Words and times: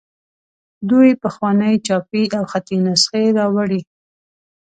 دوی 0.89 1.09
پخوانۍ 1.23 1.75
چاپي 1.87 2.23
او 2.37 2.43
خطي 2.51 2.77
نسخې 2.85 3.23
راوړي. 3.37 3.81